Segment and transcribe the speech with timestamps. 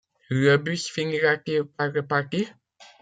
[0.31, 2.47] Le bus finira-t-il par repartir?